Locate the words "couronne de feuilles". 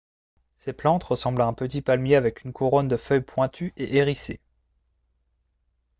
2.53-3.21